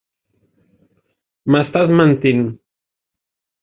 [1.55, 2.45] M'estàs mentint.